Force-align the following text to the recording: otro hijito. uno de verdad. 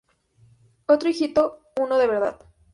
otro 0.87 1.09
hijito. 1.09 1.59
uno 1.79 1.99
de 1.99 2.07
verdad. 2.07 2.39